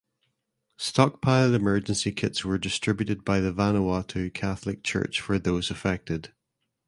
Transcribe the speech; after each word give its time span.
Stockpiled 0.79 1.53
emergency 1.53 2.11
kits 2.11 2.43
were 2.43 2.57
distributed 2.57 3.23
by 3.23 3.39
the 3.39 3.53
Vanuatu 3.53 4.33
Catholic 4.33 4.83
Church 4.83 5.21
for 5.21 5.37
those 5.37 5.69
affected. 5.69 6.33